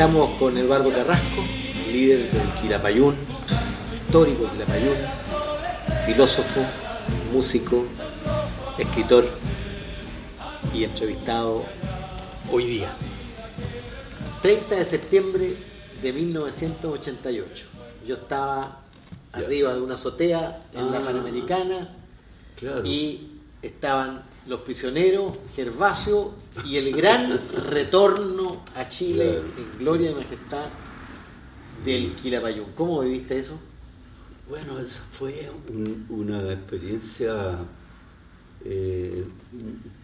[0.00, 1.44] Estamos con Eduardo Carrasco,
[1.92, 3.16] líder del Quilapayún,
[4.06, 4.96] histórico Quilapayún,
[6.06, 6.62] filósofo,
[7.30, 7.84] músico,
[8.78, 9.28] escritor
[10.72, 11.66] y entrevistado
[12.50, 12.94] hoy día.
[14.40, 15.56] 30 de septiembre
[16.02, 17.66] de 1988.
[18.06, 18.80] Yo estaba
[19.32, 21.02] arriba de una azotea en la Ah.
[21.04, 21.88] Panamericana
[22.56, 22.86] Claro.
[22.86, 26.32] y estaban los prisioneros, Gervasio
[26.64, 27.40] y el gran
[27.70, 29.44] retorno a Chile Claro.
[29.58, 30.66] en gloria y majestad
[31.84, 32.66] del Quilapayún.
[32.74, 33.58] ¿Cómo viviste eso?
[34.48, 37.58] Bueno, esa fue un- una experiencia
[38.62, 39.24] eh,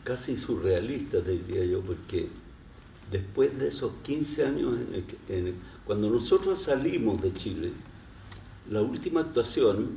[0.02, 2.26] casi surrealista, te diría yo, porque
[3.12, 7.72] después de esos 15 años, en el que- en el- cuando nosotros salimos de Chile,
[8.70, 9.90] la última actuación,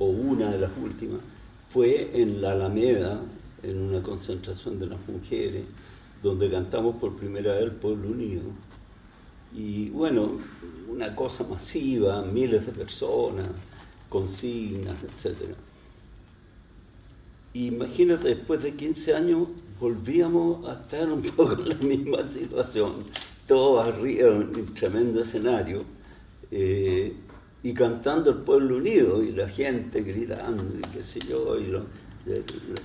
[0.00, 1.20] o una de las últimas,
[1.72, 3.20] fue en la Alameda,
[3.62, 5.64] en una concentración de las mujeres,
[6.22, 8.42] donde cantamos por primera vez el Pueblo Unido.
[9.54, 10.38] Y bueno,
[10.88, 13.48] una cosa masiva, miles de personas,
[14.08, 15.54] consignas, etc.
[17.54, 23.04] Imagínate, después de 15 años volvíamos a estar un poco en la misma situación,
[23.46, 25.84] todos arriba en un tremendo escenario,
[26.50, 27.12] eh,
[27.62, 31.84] y cantando el pueblo unido, y la gente gritando, y qué sé yo, y lo-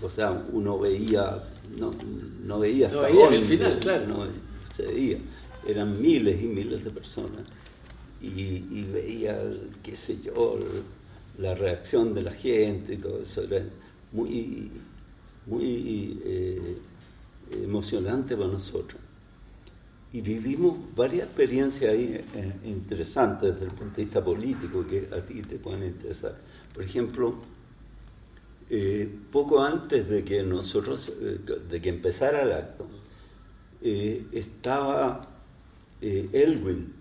[0.02, 1.44] o sea, uno veía,
[1.78, 1.92] no,
[2.46, 4.08] no veía No hasta veías el final, claro.
[4.08, 4.28] no,
[4.76, 5.18] se veía,
[5.66, 7.42] eran miles y miles de personas,
[8.22, 9.40] y, y veía,
[9.84, 10.58] qué sé yo,
[11.38, 13.64] la reacción de la gente y todo eso, era
[14.12, 14.72] muy,
[15.46, 16.78] muy eh,
[17.52, 19.00] emocionante para nosotros.
[20.14, 25.22] Y vivimos varias experiencias ahí eh, interesantes desde el punto de vista político que a
[25.22, 26.38] ti te pueden interesar.
[26.74, 27.36] Por ejemplo,
[28.70, 32.86] eh, poco antes de que nosotros, eh, de que empezara el acto,
[33.82, 35.22] eh, estaba
[36.02, 36.94] Elwin,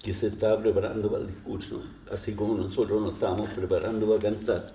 [0.00, 4.72] que se estaba preparando para el discurso, así como nosotros nos estábamos preparando para cantar.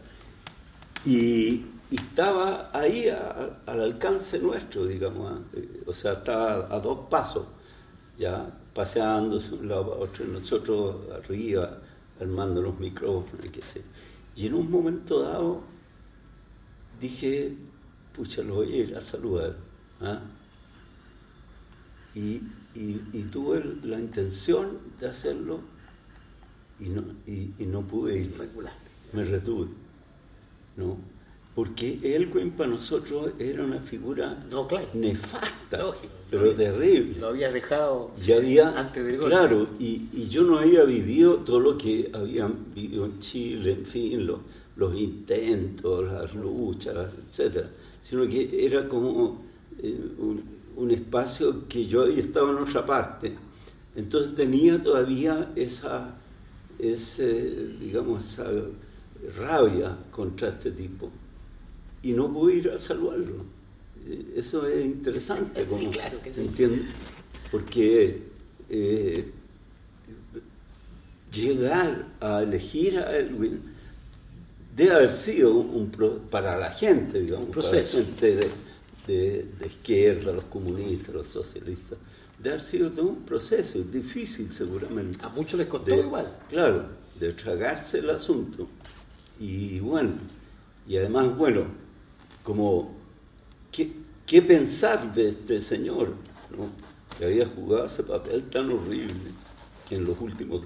[1.06, 5.40] Y, estaba ahí al alcance nuestro, digamos, ¿ah?
[5.88, 7.48] O sea, estaba a dos pasos,
[8.16, 11.80] ya paseándose un lado para otro, nosotros arriba,
[12.22, 13.82] armando los micrófonos, y qué sé.
[14.36, 15.64] Y en un momento dado
[17.00, 17.54] dije,
[18.16, 19.56] pucha, lo voy a ir a saludar.
[20.02, 20.22] ¿ah?
[22.16, 22.42] Y,
[22.76, 25.59] y- y tuve la intención de hacerlo
[26.80, 28.34] y no, y, y no pude ir.
[29.14, 29.68] Me retuve.
[30.78, 30.98] ¿no?
[31.56, 34.88] Porque Elwin para nosotros era una figura No, claro.
[34.94, 36.14] nefasta, Lógico.
[36.32, 37.20] pero terrible.
[37.20, 39.36] Lo habías dejado Ya había, antes del golpe.
[39.36, 43.86] claro, y, y yo no había vivido todo lo que habían vivido en Chile, en
[43.86, 44.40] fin, los,
[44.79, 47.69] los intentos, las luchas, etcétera,
[48.01, 49.41] sino que era como
[49.84, 50.41] eh, un,
[50.78, 53.34] un espacio que yo había estado en otra parte.
[53.95, 56.16] Entonces tenía todavía esa,
[56.79, 58.50] ese, digamos, esa
[59.38, 61.09] rabia contra este tipo
[62.01, 63.44] y no pude ir a saludarlo.
[64.07, 65.66] Eh, Eso es interesante.
[65.66, 66.40] Sí, como- claro que sí.
[66.41, 66.85] ¿entiendes?
[67.51, 68.22] Porque
[68.69, 69.29] eh,
[71.34, 73.59] llegar a elegir a Elwin
[74.79, 77.97] debe haber sido un, pro- para la gente, digamos, la Proceso.
[77.97, 78.50] gente de,
[79.07, 81.97] de- de izquierda, los comunistas, los socialistas,
[82.38, 85.23] debe haber sido todo un proceso, difícil seguramente.
[85.25, 86.38] A muchos les costó De- igual.
[86.50, 86.85] Claro,
[87.19, 88.67] de tragarse el asunto.
[89.40, 90.12] Y bueno,
[90.88, 91.66] y además, bueno,
[92.44, 92.96] como,
[93.72, 93.91] ¿qué,
[94.25, 96.13] qué pensar de este señor?
[96.57, 96.69] ¿no?
[97.17, 99.31] Que había jugado ese papel tan horrible
[99.90, 100.61] en los últimos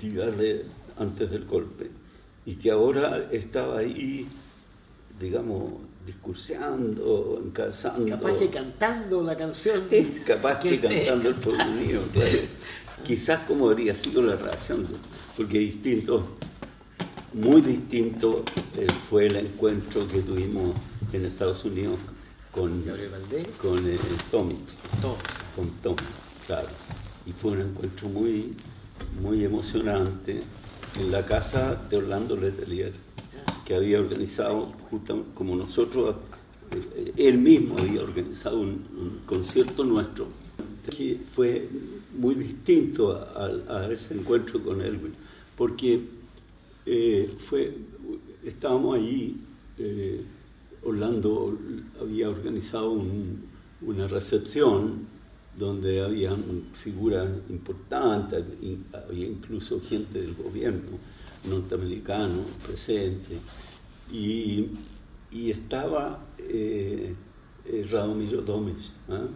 [0.00, 0.64] días de-
[0.98, 1.90] antes del golpe.
[2.48, 4.26] Y que ahora estaba ahí,
[5.20, 5.64] digamos,
[6.06, 8.08] discurseando, encabezando.
[8.08, 9.82] Capaz que cantando la canción.
[9.90, 12.38] Sí, capaz que Que- cantando el pueblo unido, claro.
[13.04, 14.96] Quizás como habría sido la reacción, ¿no?
[15.36, 16.26] porque distinto,
[17.34, 18.42] muy distinto
[18.78, 20.74] eh, fue el encuentro que tuvimos
[21.12, 21.98] en Estados Unidos
[22.50, 23.46] con, Gabriel Valdés.
[23.60, 23.98] con eh,
[24.30, 25.18] Todo.
[25.54, 25.96] con Tom,
[26.46, 26.68] claro.
[27.26, 28.54] Y fue un encuentro muy,
[29.20, 30.44] muy emocionante
[30.96, 32.92] en la casa de Orlando Letelier,
[33.64, 36.16] que había organizado, justo como nosotros,
[36.72, 40.26] eh, él mismo había organizado un, concierto nuestro,
[40.96, 41.68] que fue
[42.18, 45.12] muy distinto a, a- a ese encuentro con Elwin,
[45.56, 46.00] porque
[46.86, 47.74] eh, fue,
[48.44, 49.36] estábamos allí,
[49.78, 50.22] eh,
[50.82, 51.58] Orlando
[52.00, 53.42] había organizado un-
[53.82, 55.06] una recepción
[55.58, 58.44] donde habían figuras importantes,
[58.92, 60.98] había incluso gente del gobierno
[61.48, 63.38] norteamericano presente,
[64.10, 64.68] y,
[65.30, 67.14] y estaba eh,
[67.66, 68.42] eh, Radomiro
[69.10, 69.26] ¿ah?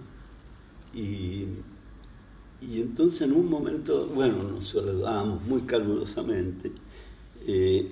[0.95, 1.45] y,
[2.61, 6.71] y entonces en un momento, bueno, nos saludamos muy calurosamente.
[7.47, 7.89] Eh,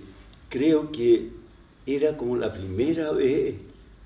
[0.49, 1.31] creo que
[1.87, 3.56] era como la primera vez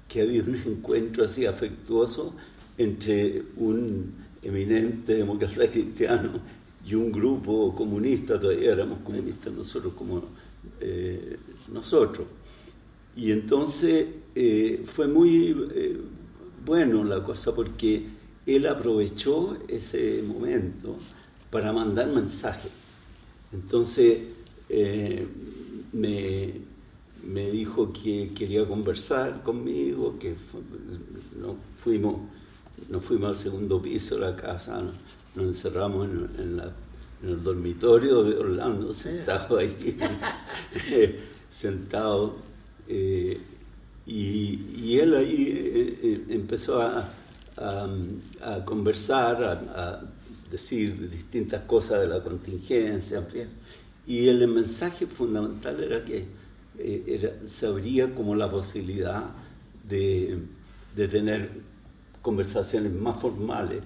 [0.09, 2.35] que había un encuentro así afectuoso
[2.77, 4.13] entre un
[4.43, 6.41] eminente demócrata cristiano
[6.87, 10.23] y un grupo comunista, todavía éramos comunistas nosotros como
[10.81, 11.37] eh,
[11.73, 12.27] nosotros.
[13.17, 15.97] Y entonces eh, fue muy eh,
[16.65, 18.05] bueno la cosa porque
[18.45, 20.97] él aprovechó ese momento
[21.51, 22.71] para mandar mensajes.
[23.53, 24.19] Entonces
[25.93, 26.53] me,
[27.23, 30.35] me, dijo que quería conversar conmigo, que
[31.41, 32.17] no fuimos,
[32.89, 34.83] nos fuimos al segundo piso de la casa,
[35.35, 36.09] nos encerramos
[36.39, 36.61] en,
[37.23, 39.99] el dormitorio de Orlando, sentado ahí,
[41.51, 42.37] sentado,
[42.87, 43.41] eh,
[44.07, 47.11] y, él ahí eh, eh, empezó a,
[48.65, 50.03] conversar, a,
[50.51, 53.27] decir distintas cosas de la contingencia,
[54.07, 56.27] y el mensaje fundamental era que
[57.47, 59.25] se abría como la posibilidad
[59.89, 60.39] de,
[60.95, 61.51] de tener
[62.25, 63.83] conversaciones más formales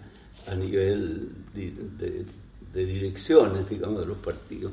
[0.47, 2.25] a nivel de,
[2.73, 4.73] direcciones, digamos, de los partidos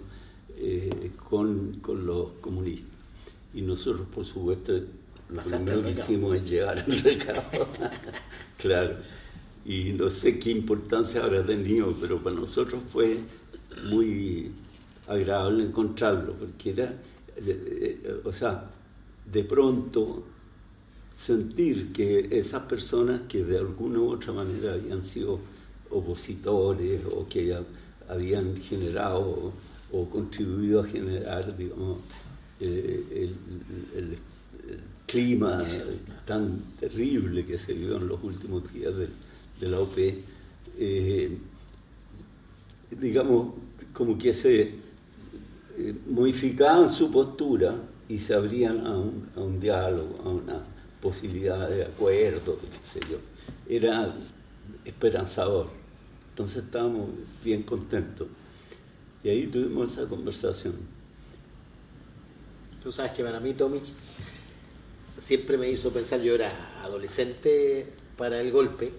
[0.56, 2.92] eh, con, los comunistas.
[3.56, 4.72] Y nosotros, por supuesto,
[5.30, 7.68] lo primero que hicimos es llegar al recado.
[8.60, 8.98] claro.
[9.66, 13.18] Y no sé qué importancia habrá tenido, pero para nosotros fue
[13.90, 14.52] muy
[15.08, 16.94] agradable encontrarlo, porque era,
[17.38, 18.70] eh, eh, o sea,
[19.26, 20.24] de pronto
[21.16, 25.40] sentir que esas personas que de alguna u otra manera habían sido
[25.90, 27.58] opositores o que
[28.10, 29.54] habían generado
[29.92, 32.00] o, contribuido a generar, digamos,
[32.60, 33.32] eh,
[33.94, 34.18] el,
[35.06, 35.64] clima
[36.26, 39.98] tan terrible que se vivió en los últimos días de, la OP,
[40.78, 41.38] eh,
[43.00, 43.54] digamos,
[43.94, 44.62] como que se
[45.78, 47.76] eh, modificaban su postura
[48.10, 50.75] y se abrían a un, a un diálogo, a una
[51.06, 53.20] posibilidad de acuerdo, qué sé yo.
[53.70, 54.12] Era
[54.84, 55.68] esperanzador.
[56.32, 57.10] Entonces estábamos
[57.44, 58.28] bien contentos.
[59.24, 60.74] Y ahí tuvimos esa conversación.
[62.82, 63.84] Tú sabes que para mí Tomic
[65.22, 66.50] siempre me hizo pensar, yo era
[66.84, 67.88] adolescente
[68.18, 68.92] para el golpe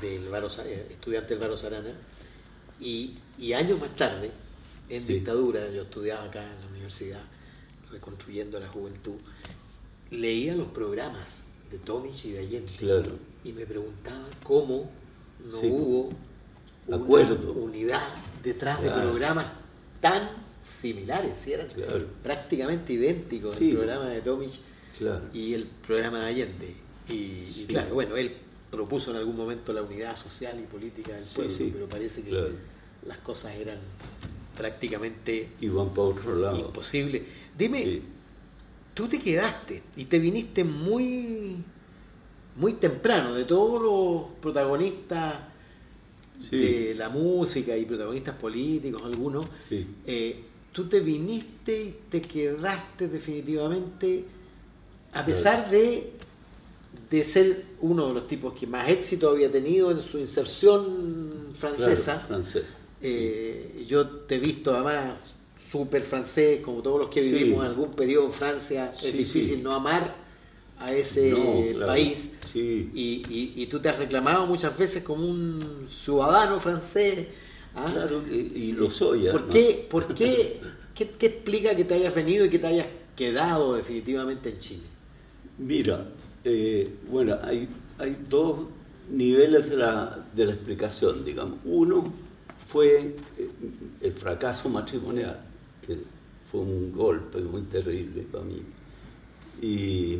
[0.00, 1.92] del Varo, estudiante del Varo Sarana,
[2.80, 3.18] y,
[3.54, 4.30] años más tarde,
[4.88, 7.22] en dictadura, yo estudiaba acá en la universidad,
[7.90, 9.18] reconstruyendo la juventud,
[10.14, 12.72] leía los programas de Tomic y de Allende
[13.44, 14.90] y me preguntaba cómo
[15.50, 16.10] no hubo
[16.90, 17.52] Acuerdo.
[17.52, 18.08] unidad
[18.42, 19.46] detrás de programas
[20.00, 20.30] tan
[20.62, 21.52] similares, ¿sí?
[21.52, 21.68] eran
[22.22, 24.52] prácticamente idénticos el programa de Tomic
[25.32, 26.74] y el programa de Allende.
[27.08, 28.32] Y, claro, bueno, él
[28.70, 32.52] propuso en algún momento la unidad social y política del pueblo, pero parece que
[33.06, 33.78] las cosas eran
[34.56, 36.58] prácticamente Iban para otro lado.
[36.58, 37.22] imposibles.
[37.56, 38.02] Dime,
[38.94, 41.56] tú te quedaste y te viniste muy,
[42.56, 45.34] muy temprano, de todos los protagonistas
[46.50, 49.46] de la música y protagonistas políticos, algunos,
[50.06, 54.24] eh, tú te viniste y te quedaste definitivamente,
[55.12, 56.12] a pesar de,
[57.10, 62.26] de ser uno de los tipos que más éxito había tenido en su inserción francesa.
[63.00, 65.34] Eh, yo te he visto además
[65.74, 69.72] súper francés, como todos los que vivimos en algún periodo en Francia, es difícil no
[69.72, 70.14] amar
[70.78, 72.30] a ese país.
[72.54, 77.26] Y, tú te has reclamado muchas veces como un ciudadano francés.
[77.74, 77.90] ¿ah?
[77.92, 79.26] Claro, y, lo soy.
[79.32, 80.60] ¿Por, qué, por qué,
[80.94, 84.86] qué, explica que te hayas venido y que te hayas quedado definitivamente en Chile?
[85.58, 86.06] Mira,
[86.44, 88.60] eh, bueno, hay, hay dos
[89.10, 91.58] niveles de la, de la explicación, digamos.
[91.64, 92.12] Uno
[92.68, 93.50] fue eh,
[94.02, 95.40] el fracaso matrimonial
[95.86, 95.98] que
[96.50, 98.62] fue un golpe muy terrible para mí.
[99.62, 100.18] Y,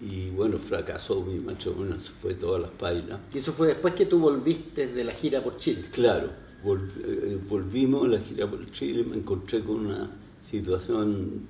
[0.00, 3.20] y bueno, fracasó mi matrimonio, fue todas las pailas.
[3.34, 5.82] ¿Y eso fue después que tú volviste de la gira por Chile?
[5.92, 6.30] Claro,
[6.64, 10.10] eh, volvimos a la gira por Chile, me encontré con una
[10.48, 11.46] situación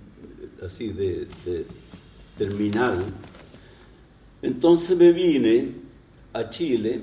[0.64, 1.66] así de, de
[2.36, 3.04] terminal.
[4.42, 5.72] Entonces me vine
[6.32, 7.02] a Chile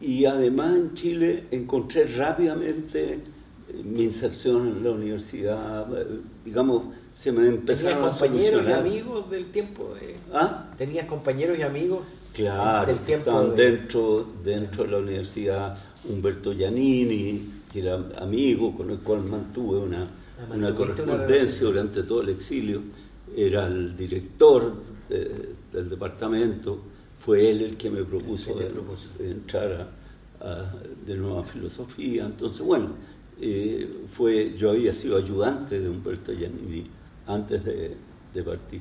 [0.00, 3.20] y además en Chile encontré rápidamente
[3.84, 5.86] mi inserción en la universidad,
[6.44, 9.94] digamos, se me empezaron a compañeros y amigos del tiempo?
[9.94, 10.16] De...
[10.32, 10.70] ¿Ah?
[10.78, 12.00] ¿Tenías compañeros y amigos
[12.32, 13.42] claro, del tiempo?
[13.56, 20.04] dentro, dentro de la universidad Humberto Giannini, que era amigo con el cual mantuve una,
[20.04, 22.80] ah, una correspondencia durante todo el exilio,
[23.36, 24.72] era el director
[25.08, 26.78] del departamento,
[27.18, 29.90] fue él el que me propuso, de, entrar
[31.04, 32.24] de nueva filosofía.
[32.26, 32.90] Entonces, bueno,
[33.40, 36.86] eh, fue, yo había sido ayudante de Humberto Giannini
[37.26, 37.96] antes de,
[38.44, 38.80] partir.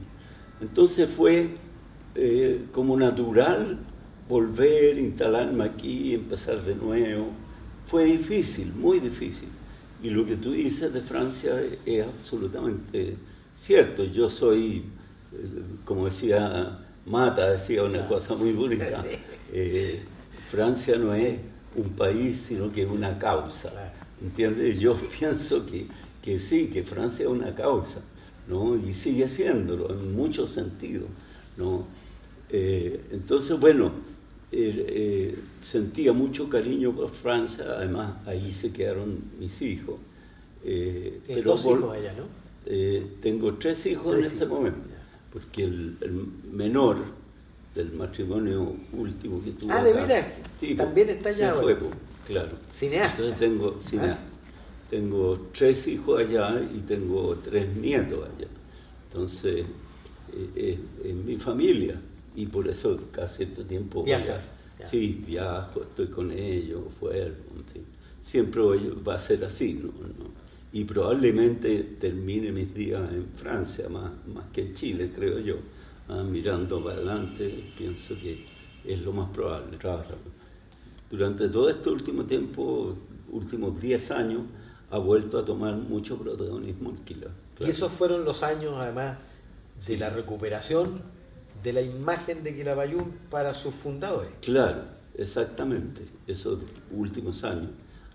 [0.62, 1.50] Entonces fue
[2.14, 3.80] eh, como natural
[4.30, 7.30] volver, instalarme aquí, empezar de nuevo.
[7.88, 9.50] Fue difícil, muy difícil.
[10.04, 13.16] Y lo que tú dices de Francia es absolutamente
[13.56, 14.04] cierto.
[14.06, 14.84] Yo soy,
[15.34, 15.48] eh,
[15.86, 19.04] como decía Mata, decía una cosa muy bonita.
[20.52, 21.40] Francia no es
[21.76, 23.72] un país, sino que es una causa.
[24.22, 24.80] ¿Entiendes?
[24.80, 25.88] Yo pienso que,
[26.22, 28.02] que sí, que Francia es una causa,
[28.48, 28.76] ¿no?
[28.76, 31.10] Y sigue siéndolo en muchos sentidos,
[31.58, 31.86] ¿no?
[32.50, 33.92] Eh, entonces, bueno,
[34.52, 39.96] eh, eh, sentía mucho cariño por Francia, además ahí se quedaron mis hijos.
[40.64, 42.48] pero dos hijos allá, ¿no?
[43.22, 44.80] tengo tres hijos en este momento,
[45.32, 45.96] porque el,
[46.52, 46.98] menor
[47.74, 49.72] del matrimonio último que tuve.
[49.72, 50.26] Ah, de veras,
[50.76, 51.54] también está allá.
[51.54, 51.78] Se fue,
[52.28, 52.58] claro.
[52.70, 53.22] Cineasta.
[53.22, 54.22] Entonces tengo, cineasta.
[54.22, 54.38] Ah.
[54.90, 58.48] Tengo tres hijos allá y tengo tres nietos allá.
[59.08, 59.66] Entonces,
[60.56, 62.00] eh, es mi familia
[62.36, 64.42] y por eso casi todo tiempo Viaja.
[64.86, 67.32] Sí, viajo, estoy con ellos, fuera,
[68.22, 69.90] Siempre va a ser así, ¿no?
[70.72, 75.56] Y probablemente termine mis días en Francia, más, más que en Chile, creo yo.
[76.10, 78.46] Ah, mirando para adelante, pienso que
[78.86, 79.78] es lo más probable.
[81.10, 82.96] Durante todo este último tiempo,
[83.32, 84.42] últimos 10 años,
[84.90, 89.18] ha vuelto a tomar mucho protagonismo el Y esos fueron los años, además,
[89.86, 91.02] de la recuperación
[91.64, 94.32] de la imagen de Quilapayún para sus fundadores.
[94.42, 94.84] Claro,
[95.18, 96.06] exactamente.
[96.26, 96.60] Esos
[96.92, 97.72] últimos años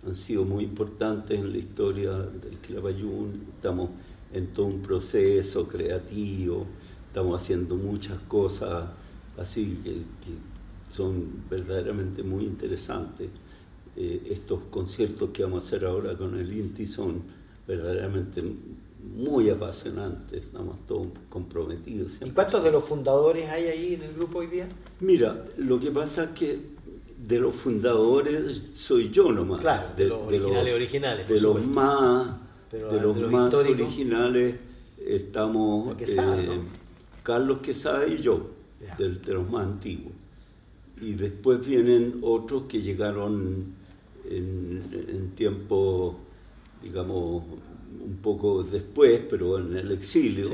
[0.06, 3.46] han sido muy importantes en la historia del Quilapayún.
[3.54, 3.90] Estamos
[4.32, 6.66] en todo un proceso creativo,
[7.08, 8.84] estamos haciendo muchas cosas
[9.38, 10.02] así que,
[10.92, 13.28] son verdaderamente muy interesantes.
[13.96, 17.22] Eh, estos conciertos que vamos a hacer ahora con el INTI son
[17.66, 18.42] verdaderamente
[19.16, 22.18] muy apasionantes, estamos todos comprometidos.
[22.24, 24.68] ¿Y cuántos de los fundadores hay ahí en el grupo hoy día?
[25.00, 26.58] Mira, lo que pasa es que
[27.26, 29.60] de los fundadores soy yo nomás.
[29.60, 31.28] Claro, de, los originales, originales.
[31.28, 32.36] De los más,
[32.70, 34.56] de los, más originales
[34.98, 36.60] estamos eh,
[37.22, 38.50] Carlos Quesada y yo,
[38.98, 40.12] de, los más antiguos.
[41.02, 43.74] Y después vienen otros que llegaron
[44.30, 46.16] en, en tiempo,
[46.80, 47.42] digamos,
[48.04, 50.48] un poco después, pero en el exilio,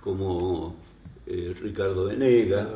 [0.00, 0.76] como
[1.26, 2.68] eh, Ricardo Venegas,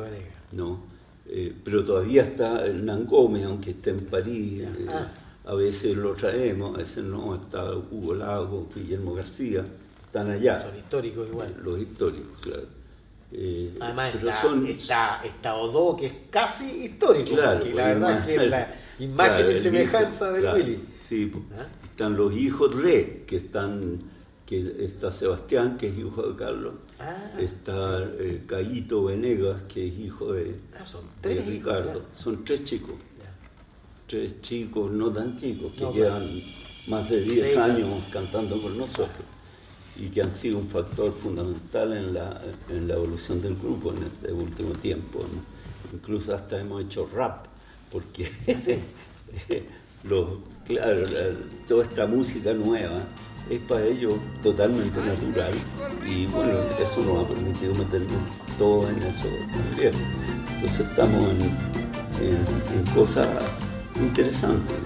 [0.51, 0.91] ¿no?
[1.27, 5.13] Eh, pero todavía está Hernán Gómez, aunque esté en París, eh, ah.
[5.45, 9.63] a veces lo traemos, a veces no, está Hugo Lago, Guillermo García,
[10.03, 10.59] están allá.
[10.59, 11.55] Son históricos igual.
[11.63, 12.80] Los históricos, claro.
[13.79, 19.51] Además está, está, Odo, que es casi histórico, claro, la verdad que es la imagen.
[19.51, 20.83] Y semejanza del Willy.
[21.07, 21.65] Sí, ¿Ah?
[21.83, 24.01] están los hijos de, que están,
[24.45, 27.31] que está Sebastián, que es hijo de Carlos, ah.
[27.39, 30.83] está eh, Caíto Venegas, que es hijo de, ah,
[31.21, 32.95] tres Ricardo, son tres chicos,
[34.07, 36.41] tres chicos no tan chicos, que llevan
[36.87, 39.25] más de 10 años cantando con nosotros
[39.97, 44.03] y que han sido un factor fundamental en la, en la evolución del grupo en
[44.03, 45.25] este último tiempo.
[45.93, 47.45] Incluso hasta hemos hecho rap,
[47.91, 48.31] porque
[50.03, 50.27] los
[50.71, 51.05] Claro,
[51.67, 52.99] toda esta música nueva
[53.49, 55.53] es para ellos totalmente natural
[56.07, 58.21] y bueno, eso nos ha permitido meternos
[58.57, 59.91] todo en eso también.
[60.55, 61.29] Entonces estamos
[62.21, 63.27] en, cosas
[63.99, 64.77] interesantes,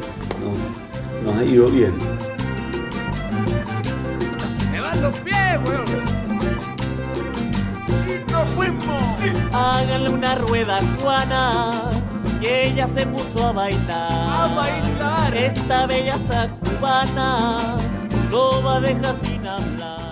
[1.24, 1.94] nos, ha ido bien.
[5.06, 5.86] Los pies, weón.
[8.08, 9.54] Y nos fuimos.
[9.54, 11.92] Háganle una rueda, Juana
[12.42, 14.12] que ella se puso a bailar.
[14.12, 15.36] A bailar.
[15.36, 16.18] Esta bella
[16.64, 17.78] cubana
[18.32, 20.05] no va a dejar sin hablar.